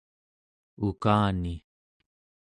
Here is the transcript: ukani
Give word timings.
ukani 0.87 1.55